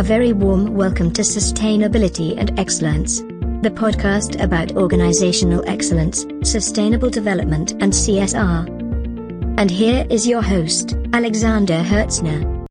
A 0.00 0.02
very 0.02 0.32
warm 0.32 0.72
welcome 0.72 1.12
to 1.12 1.20
Sustainability 1.20 2.34
and 2.38 2.58
Excellence, 2.58 3.20
the 3.60 3.70
podcast 3.70 4.42
about 4.42 4.74
organizational 4.74 5.62
excellence, 5.68 6.24
sustainable 6.42 7.10
development, 7.10 7.72
and 7.82 7.92
CSR. 7.92 8.66
And 9.58 9.70
here 9.70 10.06
is 10.08 10.26
your 10.26 10.40
host, 10.40 10.96
Alexander 11.12 11.82
Hertzner. 11.82 12.66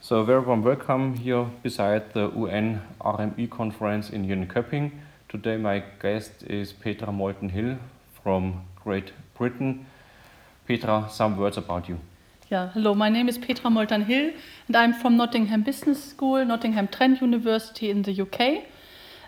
So, 0.00 0.18
a 0.18 0.24
very 0.24 0.40
warm 0.40 0.64
welcome 0.64 1.14
here 1.14 1.46
beside 1.62 2.12
the 2.12 2.28
UN 2.32 2.82
PRME 3.00 3.48
conference 3.50 4.10
in 4.10 4.26
Jönköping. 4.26 4.90
Today, 5.28 5.58
my 5.58 5.84
guest 6.02 6.42
is 6.42 6.72
Petra 6.72 7.12
Molthan-Hill 7.12 7.78
from 8.20 8.64
Great 8.82 9.12
Britain. 9.36 9.86
Petra, 10.66 11.06
some 11.08 11.36
words 11.36 11.56
about 11.56 11.88
you. 11.88 12.00
Yeah, 12.50 12.70
hello, 12.70 12.94
my 12.94 13.10
name 13.10 13.28
is 13.28 13.36
Petra 13.36 13.68
Molthan-Hill, 13.68 14.32
and 14.68 14.74
I'm 14.74 14.94
from 14.94 15.18
Nottingham 15.18 15.64
Business 15.64 16.02
School, 16.02 16.42
Nottingham 16.46 16.88
Trent 16.88 17.20
University 17.20 17.90
in 17.90 18.00
the 18.00 18.22
UK. 18.22 18.64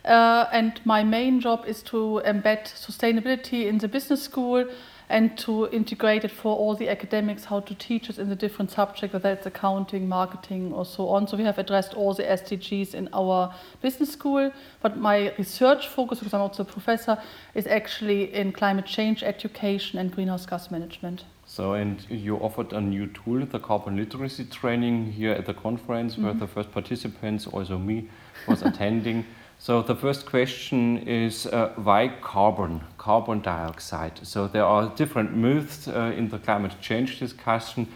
Uh, 0.06 0.46
and 0.54 0.80
my 0.86 1.04
main 1.04 1.38
job 1.38 1.66
is 1.66 1.82
to 1.82 2.22
embed 2.24 2.64
sustainability 2.64 3.66
in 3.66 3.76
the 3.76 3.88
business 3.88 4.22
school 4.22 4.64
and 5.10 5.36
to 5.36 5.68
integrate 5.72 6.24
it 6.24 6.30
for 6.30 6.56
all 6.56 6.76
the 6.76 6.88
academics, 6.88 7.44
how 7.44 7.58
to 7.58 7.74
teach 7.74 8.08
it 8.08 8.16
in 8.16 8.28
the 8.28 8.36
different 8.36 8.70
subjects, 8.70 9.12
whether 9.12 9.30
it's 9.32 9.44
accounting, 9.44 10.08
marketing, 10.08 10.72
or 10.72 10.86
so 10.86 11.08
on. 11.08 11.26
So 11.26 11.36
we 11.36 11.42
have 11.42 11.58
addressed 11.58 11.94
all 11.94 12.14
the 12.14 12.22
SDGs 12.22 12.94
in 12.94 13.08
our 13.12 13.52
business 13.82 14.12
school. 14.12 14.52
But 14.80 14.96
my 14.98 15.34
research 15.36 15.88
focus, 15.88 16.20
because 16.20 16.32
I'm 16.32 16.40
also 16.40 16.62
a 16.62 16.66
professor, 16.66 17.18
is 17.54 17.66
actually 17.66 18.32
in 18.32 18.52
climate 18.52 18.86
change 18.86 19.24
education 19.24 19.98
and 19.98 20.12
greenhouse 20.12 20.46
gas 20.46 20.70
management. 20.70 21.24
So, 21.44 21.72
and 21.72 22.08
you 22.08 22.36
offered 22.36 22.72
a 22.72 22.80
new 22.80 23.08
tool, 23.08 23.44
the 23.44 23.58
carbon 23.58 23.96
literacy 23.96 24.44
training 24.44 25.10
here 25.10 25.32
at 25.32 25.44
the 25.44 25.54
conference, 25.54 26.16
mm 26.16 26.22
-hmm. 26.22 26.24
where 26.24 26.38
the 26.38 26.46
first 26.46 26.70
participants, 26.70 27.48
also 27.52 27.78
me, 27.78 28.04
was 28.46 28.62
attending. 28.62 29.24
So 29.62 29.82
the 29.82 29.94
first 29.94 30.24
question 30.24 31.06
is 31.06 31.46
uh, 31.46 31.74
why 31.76 32.08
carbon, 32.22 32.80
carbon 32.96 33.42
dioxide? 33.42 34.18
So 34.22 34.48
there 34.48 34.64
are 34.64 34.88
different 34.96 35.36
myths 35.36 35.86
uh, 35.86 36.14
in 36.16 36.30
the 36.30 36.38
climate 36.38 36.72
change 36.80 37.18
discussion. 37.18 37.86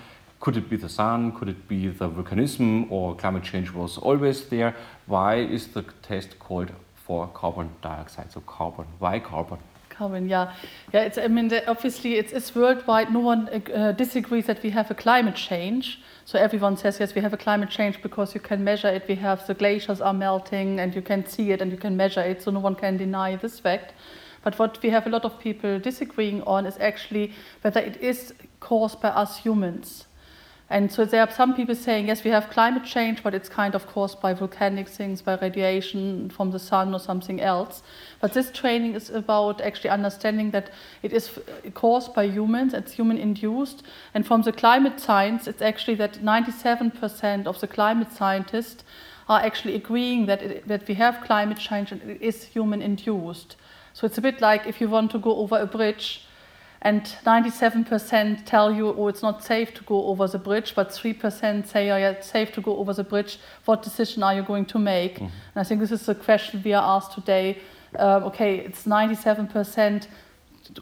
Could 0.40 0.58
it 0.58 0.68
be 0.68 0.76
the 0.76 0.90
sun? 0.90 1.32
Could 1.32 1.48
it 1.48 1.66
be 1.66 1.88
the 1.88 2.10
volcanism? 2.10 2.92
Or 2.92 3.16
climate 3.16 3.44
change 3.44 3.72
was 3.72 3.96
always 3.96 4.46
there? 4.50 4.76
Why 5.06 5.36
is 5.36 5.68
the 5.68 5.86
test 6.02 6.38
called 6.38 6.70
for 6.96 7.28
carbon 7.28 7.70
dioxide? 7.80 8.30
So 8.30 8.40
carbon, 8.40 8.84
why 8.98 9.20
carbon? 9.20 9.58
Yeah, 10.00 10.54
yeah. 10.92 11.02
It's 11.02 11.18
I 11.18 11.28
mean, 11.28 11.52
obviously 11.66 12.14
it's, 12.14 12.32
it's 12.32 12.54
worldwide. 12.54 13.12
No 13.12 13.20
one 13.20 13.48
uh, 13.48 13.92
disagrees 13.92 14.46
that 14.46 14.62
we 14.62 14.70
have 14.70 14.90
a 14.90 14.94
climate 14.94 15.36
change. 15.36 16.00
So 16.24 16.38
everyone 16.38 16.76
says 16.76 16.98
yes, 17.00 17.14
we 17.14 17.20
have 17.20 17.32
a 17.32 17.36
climate 17.36 17.70
change 17.70 18.02
because 18.02 18.34
you 18.34 18.40
can 18.40 18.64
measure 18.64 18.88
it. 18.88 19.04
We 19.08 19.14
have 19.16 19.46
the 19.46 19.54
glaciers 19.54 20.00
are 20.00 20.14
melting, 20.14 20.80
and 20.80 20.94
you 20.94 21.02
can 21.02 21.26
see 21.26 21.52
it, 21.52 21.60
and 21.60 21.70
you 21.70 21.78
can 21.78 21.96
measure 21.96 22.22
it. 22.22 22.42
So 22.42 22.50
no 22.50 22.60
one 22.60 22.74
can 22.74 22.96
deny 22.96 23.36
this 23.36 23.60
fact. 23.60 23.92
But 24.42 24.58
what 24.58 24.82
we 24.82 24.90
have 24.90 25.06
a 25.06 25.10
lot 25.10 25.24
of 25.24 25.38
people 25.38 25.78
disagreeing 25.78 26.42
on 26.42 26.66
is 26.66 26.76
actually 26.78 27.32
whether 27.62 27.80
it 27.80 27.96
is 28.00 28.34
caused 28.60 29.00
by 29.00 29.08
us 29.08 29.38
humans. 29.38 30.06
And 30.70 30.90
so 30.90 31.04
there 31.04 31.20
are 31.20 31.30
some 31.30 31.54
people 31.54 31.74
saying, 31.74 32.08
yes, 32.08 32.24
we 32.24 32.30
have 32.30 32.48
climate 32.48 32.84
change, 32.84 33.22
but 33.22 33.34
it's 33.34 33.50
kind 33.50 33.74
of 33.74 33.86
caused 33.86 34.20
by 34.22 34.32
volcanic 34.32 34.88
things, 34.88 35.20
by 35.20 35.36
radiation 35.36 36.30
from 36.30 36.52
the 36.52 36.58
sun 36.58 36.94
or 36.94 36.98
something 36.98 37.40
else. 37.40 37.82
But 38.20 38.32
this 38.32 38.50
training 38.50 38.94
is 38.94 39.10
about 39.10 39.60
actually 39.60 39.90
understanding 39.90 40.52
that 40.52 40.70
it 41.02 41.12
is 41.12 41.38
caused 41.74 42.14
by 42.14 42.24
humans, 42.24 42.72
it's 42.72 42.92
human 42.92 43.18
induced. 43.18 43.82
And 44.14 44.26
from 44.26 44.40
the 44.40 44.52
climate 44.52 45.00
science, 45.00 45.46
it's 45.46 45.60
actually 45.60 45.96
that 45.96 46.22
97% 46.22 47.46
of 47.46 47.60
the 47.60 47.66
climate 47.66 48.10
scientists 48.10 48.84
are 49.28 49.40
actually 49.40 49.74
agreeing 49.74 50.26
that, 50.26 50.42
it, 50.42 50.68
that 50.68 50.88
we 50.88 50.94
have 50.94 51.22
climate 51.24 51.58
change 51.58 51.92
and 51.92 52.02
it 52.02 52.22
is 52.22 52.44
human 52.44 52.80
induced. 52.80 53.56
So 53.92 54.06
it's 54.06 54.18
a 54.18 54.22
bit 54.22 54.40
like 54.40 54.66
if 54.66 54.80
you 54.80 54.88
want 54.88 55.10
to 55.12 55.18
go 55.18 55.36
over 55.36 55.58
a 55.58 55.66
bridge 55.66 56.26
and 56.84 57.02
97% 57.24 58.44
tell 58.44 58.70
you, 58.70 58.88
oh, 58.88 59.08
it's 59.08 59.22
not 59.22 59.42
safe 59.42 59.72
to 59.72 59.82
go 59.84 60.04
over 60.08 60.28
the 60.28 60.38
bridge, 60.38 60.74
but 60.74 60.90
3% 60.90 61.66
say, 61.66 61.90
oh, 61.90 61.96
yeah, 61.96 62.10
it's 62.10 62.28
safe 62.30 62.52
to 62.52 62.60
go 62.60 62.76
over 62.76 62.92
the 62.92 63.02
bridge. 63.02 63.38
What 63.64 63.82
decision 63.82 64.22
are 64.22 64.34
you 64.34 64.42
going 64.42 64.66
to 64.66 64.78
make? 64.78 65.14
Mm-hmm. 65.14 65.24
And 65.24 65.32
I 65.56 65.64
think 65.64 65.80
this 65.80 65.92
is 65.92 66.04
the 66.04 66.14
question 66.14 66.60
we 66.62 66.74
are 66.74 66.96
asked 66.96 67.12
today. 67.12 67.58
Um, 67.98 68.24
okay, 68.24 68.58
it's 68.58 68.84
97% 68.84 70.08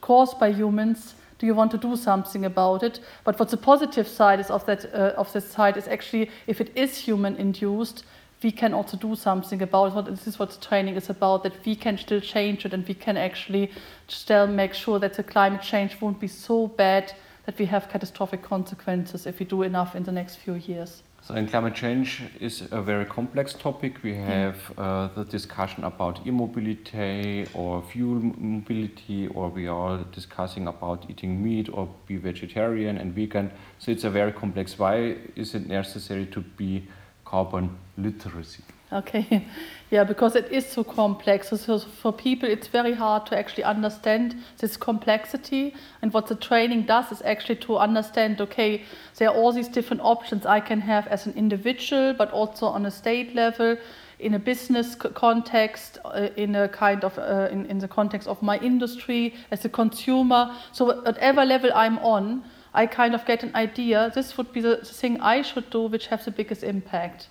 caused 0.01 0.41
by 0.41 0.51
humans. 0.51 1.15
Do 1.39 1.47
you 1.47 1.55
want 1.55 1.71
to 1.71 1.79
do 1.79 1.97
something 1.97 2.45
about 2.45 2.83
it? 2.83 2.99
But 3.23 3.39
what 3.39 3.51
the 3.51 3.57
positive 3.57 4.09
side 4.09 4.41
is 4.41 4.51
of 4.51 4.67
that 4.67 4.93
uh, 4.93 5.15
of 5.17 5.33
this 5.33 5.49
side 5.49 5.77
is 5.77 5.89
actually 5.89 6.31
if 6.47 6.61
it 6.61 6.71
is 6.77 6.97
human 6.97 7.37
induced, 7.37 8.05
we 8.43 8.51
can 8.51 8.75
also 8.75 8.97
do 8.97 9.15
something 9.15 9.63
about 9.63 9.97
it. 9.97 10.11
This 10.11 10.27
is 10.27 10.39
what 10.39 10.51
the 10.51 10.61
training 10.61 10.97
is 10.97 11.11
about, 11.11 11.43
that 11.43 11.65
we 11.65 11.77
can 11.77 11.99
still 11.99 12.21
change 12.21 12.65
it 12.65 12.75
and 12.75 12.87
we 12.87 12.95
can 12.95 13.17
actually 13.17 13.71
still 14.09 14.47
make 14.47 14.75
sure 14.75 14.99
that 14.99 15.15
the 15.15 15.23
climate 15.23 15.63
change 15.63 16.01
won't 16.01 16.21
be 16.21 16.29
so 16.29 16.67
bad 16.67 17.13
that 17.47 17.59
we 17.59 17.67
have 17.67 17.89
catastrophic 17.89 18.43
consequences 18.43 19.27
if 19.27 19.39
we 19.39 19.47
do 19.47 19.63
enough 19.63 19.97
in 19.97 20.05
the 20.05 20.13
next 20.13 20.37
few 20.37 20.55
years. 20.55 21.03
So, 21.25 21.35
and 21.35 21.49
climate 21.49 21.77
change 21.77 22.21
is 22.41 22.69
a 22.73 22.83
very 22.83 23.05
complex 23.05 23.55
topic. 23.55 24.03
We 24.03 24.15
have 24.17 24.57
uh, 24.77 25.07
the 25.15 25.25
discussion 25.25 25.85
about 25.85 26.27
e-mobility 26.27 27.47
or 27.55 27.81
fuel 27.81 28.21
mobility, 28.37 29.29
or 29.29 29.49
we 29.49 29.69
are 29.69 29.99
discussing 30.11 30.67
about 30.67 31.09
eating 31.09 31.41
meat 31.41 31.69
or 31.73 31.89
be 32.09 32.17
vegetarian 32.17 32.99
and 32.99 33.15
vegan. 33.15 33.53
So 33.79 33.93
it's 33.93 34.03
a 34.03 34.11
very 34.11 34.33
complex. 34.33 34.77
Why 34.77 35.17
is 35.37 35.55
it 35.55 35.69
necessary 35.69 36.27
to 36.27 36.41
be 36.41 36.89
carbon 37.33 37.71
literacy. 37.97 38.63
Okay, 38.93 39.47
yeah, 39.91 40.05
because 40.05 40.37
it 40.37 40.53
is 40.53 40.67
so 40.67 40.85
complex. 40.85 41.49
So 41.49 41.79
for 41.79 42.13
people, 42.13 42.47
it's 42.47 42.67
very 42.67 42.93
hard 42.93 43.25
to 43.27 43.39
actually 43.39 43.65
understand 43.65 44.37
this 44.59 44.77
complexity. 44.77 45.75
And 46.03 46.13
what 46.13 46.27
the 46.27 46.35
training 46.35 46.83
does 46.83 47.11
is 47.11 47.23
actually 47.25 47.57
to 47.67 47.79
understand 47.79 48.41
okay, 48.43 48.83
there 49.17 49.31
are 49.31 49.35
all 49.35 49.51
these 49.51 49.69
different 49.69 50.03
options 50.03 50.45
I 50.45 50.61
can 50.61 50.81
have 50.83 51.07
as 51.07 51.27
an 51.27 51.33
individual, 51.33 52.13
but 52.13 52.31
also 52.33 52.67
on 52.67 52.85
a 52.85 52.91
state 52.91 53.35
level, 53.35 53.79
in 54.19 54.35
a 54.35 54.39
business 54.39 54.95
context, 54.95 55.99
uh, 56.05 56.29
in 56.37 56.55
a 56.55 56.69
kind 56.69 57.03
of 57.03 57.19
uh, 57.19 57.49
in, 57.51 57.65
in 57.67 57.79
the 57.79 57.89
context 57.89 58.29
of 58.29 58.43
my 58.43 58.59
industry, 58.59 59.35
as 59.51 59.65
a 59.65 59.71
consumer. 59.71 60.55
So 60.73 60.85
whatever 60.85 61.47
level 61.47 61.71
I'm 61.75 61.99
on, 62.01 62.45
I 62.75 62.87
kind 62.87 63.15
of 63.15 63.27
get 63.27 63.43
an 63.43 63.55
idea 63.55 64.11
this 64.15 64.37
would 64.39 64.53
be 64.53 64.61
the 64.61 64.77
thing 64.77 65.21
I 65.21 65.43
should 65.43 65.69
do 65.71 65.83
which 65.83 66.07
has 66.07 66.25
the 66.25 66.31
biggest 66.31 66.63
impact. 66.63 67.29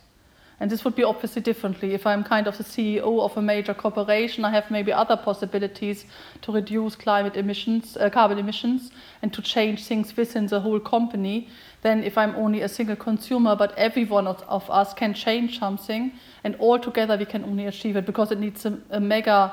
And 0.62 0.70
this 0.70 0.86
would 0.86 0.96
be 0.96 1.04
obviously 1.04 1.42
differently. 1.42 1.96
If 1.96 2.06
I'm 2.06 2.24
kind 2.24 2.46
of 2.46 2.56
the 2.56 2.64
CEO 2.64 3.20
of 3.20 3.36
a 3.36 3.42
major 3.42 3.74
corporation, 3.74 4.46
I 4.46 4.52
have 4.52 4.70
maybe 4.70 4.94
other 4.94 5.18
possibilities 5.18 6.06
to 6.44 6.52
reduce 6.52 6.96
climate 6.96 7.36
emissions, 7.36 7.98
uh, 7.98 8.12
carbon 8.12 8.38
emissions, 8.38 8.92
and 9.24 9.34
to 9.34 9.42
change 9.42 9.84
things 9.86 10.16
within 10.16 10.46
the 10.46 10.60
whole 10.60 10.80
company. 10.80 11.50
Than 11.82 12.04
if 12.04 12.16
I'm 12.16 12.36
only 12.36 12.62
a 12.62 12.70
single 12.70 12.96
consumer, 12.96 13.56
but 13.56 13.76
every 13.76 14.06
one 14.06 14.28
of, 14.28 14.44
of 14.48 14.70
us 14.70 14.94
can 14.94 15.16
change 15.16 15.58
something, 15.58 16.12
and 16.44 16.56
all 16.60 16.78
together 16.78 17.18
we 17.18 17.26
can 17.26 17.44
only 17.44 17.66
achieve 17.66 17.96
it 17.96 18.06
because 18.06 18.32
it 18.32 18.40
needs 18.40 18.64
a, 18.68 18.78
a 18.92 19.00
mega 19.00 19.52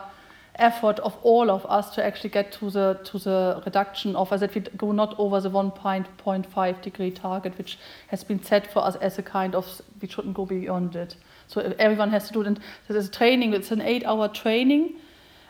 effort 0.58 0.98
of 1.00 1.16
all 1.22 1.50
of 1.50 1.64
us 1.66 1.94
to 1.94 2.04
actually 2.04 2.30
get 2.30 2.50
to 2.52 2.70
the 2.70 2.98
to 3.04 3.18
the 3.18 3.62
reduction 3.64 4.16
of 4.16 4.32
as 4.32 4.42
if 4.42 4.54
we 4.54 4.60
go 4.76 4.92
not 4.92 5.14
over 5.18 5.40
the 5.40 5.50
1.5 5.50 6.82
degree 6.82 7.10
target 7.10 7.56
which 7.58 7.78
has 8.08 8.24
been 8.24 8.42
set 8.42 8.72
for 8.72 8.84
us 8.84 8.96
as 8.96 9.18
a 9.18 9.22
kind 9.22 9.54
of 9.54 9.80
we 10.00 10.08
shouldn't 10.08 10.34
go 10.34 10.46
beyond 10.46 10.96
it. 10.96 11.16
So 11.46 11.74
everyone 11.78 12.10
has 12.10 12.26
to 12.28 12.32
do 12.32 12.40
it. 12.42 12.46
And 12.46 12.60
there's 12.88 13.08
a 13.08 13.10
training. 13.10 13.54
It's 13.54 13.70
an 13.70 13.80
eight 13.80 14.04
hour 14.04 14.28
training. 14.28 14.94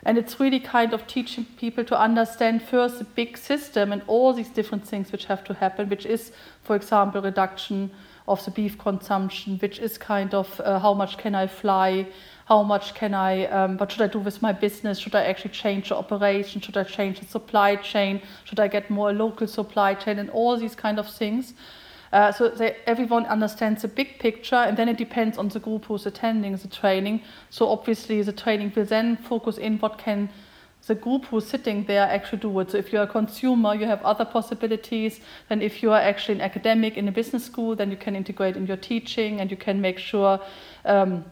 And 0.04 0.16
it's 0.16 0.38
really 0.38 0.60
kind 0.60 0.92
of 0.92 1.06
teaching 1.06 1.44
people 1.58 1.84
to 1.84 1.98
understand 1.98 2.62
first 2.62 2.98
the 2.98 3.04
big 3.04 3.36
system 3.36 3.92
and 3.92 4.02
all 4.06 4.32
these 4.32 4.48
different 4.48 4.86
things 4.86 5.10
which 5.10 5.24
have 5.24 5.42
to 5.44 5.54
happen 5.54 5.88
which 5.88 6.06
is 6.06 6.30
for 6.62 6.76
example 6.76 7.20
reduction 7.20 7.90
of 8.28 8.44
the 8.44 8.50
beef 8.52 8.78
consumption 8.78 9.58
which 9.58 9.80
is 9.80 9.98
kind 9.98 10.34
of 10.34 10.60
uh, 10.60 10.78
how 10.78 10.94
much 10.94 11.18
can 11.18 11.34
i 11.34 11.48
fly 11.48 12.06
how 12.48 12.62
much 12.62 12.94
can 12.94 13.12
I, 13.12 13.44
um, 13.44 13.76
what 13.76 13.92
should 13.92 14.00
I 14.00 14.06
do 14.06 14.18
with 14.18 14.40
my 14.40 14.52
business? 14.52 14.98
Should 14.98 15.14
I 15.14 15.24
actually 15.24 15.50
change 15.50 15.90
the 15.90 15.96
operation? 15.96 16.62
Should 16.62 16.78
I 16.78 16.84
change 16.84 17.20
the 17.20 17.26
supply 17.26 17.76
chain? 17.76 18.22
Should 18.44 18.58
I 18.58 18.68
get 18.68 18.88
more 18.88 19.12
local 19.12 19.46
supply 19.46 19.92
chain? 19.92 20.18
And 20.18 20.30
all 20.30 20.56
these 20.56 20.74
kind 20.74 20.98
of 20.98 21.10
things. 21.10 21.52
Uh, 22.10 22.32
so 22.32 22.48
they, 22.48 22.74
everyone 22.86 23.26
understands 23.26 23.82
the 23.82 23.88
big 23.88 24.18
picture, 24.18 24.56
and 24.56 24.78
then 24.78 24.88
it 24.88 24.96
depends 24.96 25.36
on 25.36 25.48
the 25.48 25.60
group 25.60 25.84
who's 25.84 26.06
attending 26.06 26.56
the 26.56 26.68
training. 26.68 27.20
So 27.50 27.68
obviously, 27.68 28.22
the 28.22 28.32
training 28.32 28.72
will 28.74 28.86
then 28.86 29.18
focus 29.18 29.58
in 29.58 29.76
what 29.78 29.98
can 29.98 30.30
the 30.86 30.94
group 30.94 31.26
who's 31.26 31.46
sitting 31.46 31.84
there 31.84 32.08
actually 32.08 32.38
do 32.38 32.60
it. 32.60 32.70
So 32.70 32.78
if 32.78 32.94
you're 32.94 33.02
a 33.02 33.06
consumer, 33.06 33.74
you 33.74 33.84
have 33.84 34.00
other 34.02 34.24
possibilities 34.24 35.20
than 35.50 35.60
if 35.60 35.82
you 35.82 35.92
are 35.92 36.00
actually 36.00 36.36
an 36.36 36.40
academic 36.40 36.96
in 36.96 37.08
a 37.08 37.12
business 37.12 37.44
school, 37.44 37.76
then 37.76 37.90
you 37.90 37.98
can 37.98 38.16
integrate 38.16 38.56
in 38.56 38.66
your 38.66 38.78
teaching 38.78 39.38
and 39.38 39.50
you 39.50 39.58
can 39.58 39.82
make 39.82 39.98
sure. 39.98 40.40
Um, 40.86 41.26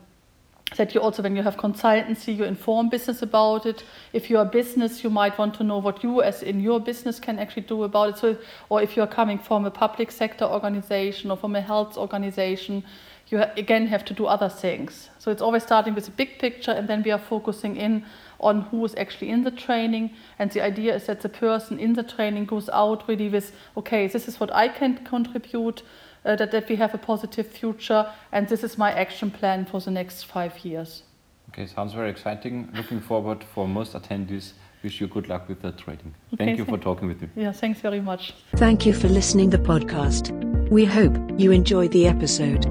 that 0.74 0.94
you 0.94 1.00
also, 1.00 1.22
when 1.22 1.36
you 1.36 1.42
have 1.42 1.56
consultancy, 1.56 2.36
you 2.36 2.44
inform 2.44 2.88
business 2.88 3.22
about 3.22 3.66
it. 3.66 3.84
If 4.12 4.28
you're 4.28 4.42
a 4.42 4.44
business, 4.44 5.04
you 5.04 5.10
might 5.10 5.38
want 5.38 5.54
to 5.54 5.64
know 5.64 5.78
what 5.78 6.02
you, 6.02 6.22
as 6.22 6.42
in 6.42 6.60
your 6.60 6.80
business, 6.80 7.20
can 7.20 7.38
actually 7.38 7.62
do 7.62 7.84
about 7.84 8.08
it. 8.10 8.18
So, 8.18 8.36
or 8.68 8.82
if 8.82 8.96
you're 8.96 9.06
coming 9.06 9.38
from 9.38 9.64
a 9.64 9.70
public 9.70 10.10
sector 10.10 10.44
organization 10.44 11.30
or 11.30 11.36
from 11.36 11.54
a 11.54 11.60
health 11.60 11.96
organization, 11.96 12.82
you 13.28 13.42
again 13.56 13.86
have 13.86 14.04
to 14.04 14.14
do 14.14 14.26
other 14.26 14.48
things. 14.48 15.10
So 15.18 15.30
it's 15.30 15.42
always 15.42 15.62
starting 15.62 15.94
with 15.94 16.04
the 16.04 16.12
big 16.12 16.38
picture, 16.38 16.72
and 16.72 16.88
then 16.88 17.02
we 17.02 17.10
are 17.10 17.18
focusing 17.18 17.76
in 17.76 18.04
on 18.38 18.62
who 18.62 18.84
is 18.84 18.94
actually 18.96 19.30
in 19.30 19.44
the 19.44 19.50
training. 19.50 20.14
And 20.38 20.50
the 20.50 20.62
idea 20.62 20.94
is 20.94 21.06
that 21.06 21.22
the 21.22 21.28
person 21.28 21.78
in 21.78 21.94
the 21.94 22.02
training 22.02 22.44
goes 22.44 22.68
out 22.68 23.08
really 23.08 23.28
with, 23.28 23.52
okay, 23.76 24.06
this 24.06 24.28
is 24.28 24.38
what 24.38 24.52
I 24.52 24.68
can 24.68 25.04
contribute, 25.04 25.82
uh, 26.26 26.36
that, 26.36 26.50
that 26.50 26.68
we 26.68 26.76
have 26.76 26.92
a 26.94 26.98
positive 26.98 27.46
future, 27.46 28.06
and 28.32 28.48
this 28.48 28.64
is 28.64 28.76
my 28.76 28.92
action 28.92 29.30
plan 29.30 29.64
for 29.64 29.80
the 29.80 29.90
next 29.90 30.24
five 30.24 30.58
years. 30.64 31.04
Okay, 31.50 31.66
sounds 31.66 31.94
very 31.94 32.10
exciting. 32.10 32.68
Looking 32.74 33.00
forward 33.00 33.44
for 33.54 33.68
most 33.68 33.94
attendees. 33.94 34.52
Wish 34.82 35.00
you 35.00 35.06
good 35.06 35.28
luck 35.28 35.48
with 35.48 35.62
the 35.62 35.70
training. 35.72 36.14
Okay, 36.34 36.44
thank 36.44 36.58
you 36.58 36.64
for 36.64 36.78
talking 36.78 37.08
with 37.08 37.22
me. 37.22 37.28
Yeah, 37.34 37.52
thanks 37.52 37.80
very 37.80 38.00
much. 38.00 38.34
Thank 38.56 38.84
you 38.84 38.92
for 38.92 39.08
listening 39.08 39.50
to 39.52 39.56
the 39.56 39.62
podcast. 39.62 40.32
We 40.68 40.84
hope 40.84 41.16
you 41.38 41.52
enjoyed 41.52 41.92
the 41.92 42.06
episode. 42.06 42.64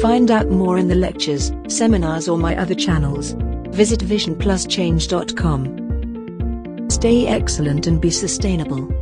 Find 0.00 0.30
out 0.30 0.48
more 0.50 0.78
in 0.78 0.88
the 0.88 0.94
lectures, 0.94 1.52
seminars 1.68 2.28
or 2.28 2.38
my 2.38 2.56
other 2.56 2.74
channels. 2.74 3.32
Visit 3.70 4.00
visionpluschange.com. 4.00 6.90
Stay 6.90 7.26
excellent 7.26 7.86
and 7.86 8.00
be 8.00 8.10
sustainable. 8.10 9.01